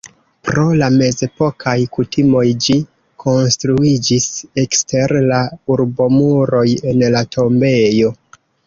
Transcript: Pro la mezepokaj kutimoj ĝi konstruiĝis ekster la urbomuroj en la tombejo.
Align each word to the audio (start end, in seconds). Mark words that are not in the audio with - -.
Pro 0.47 0.61
la 0.77 0.87
mezepokaj 0.95 1.75
kutimoj 1.97 2.43
ĝi 2.69 2.77
konstruiĝis 3.25 4.27
ekster 4.65 5.17
la 5.31 5.45
urbomuroj 5.77 6.69
en 6.95 7.11
la 7.19 7.27
tombejo. 7.39 8.15